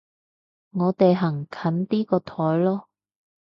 [0.71, 2.85] 我哋行近啲個台囉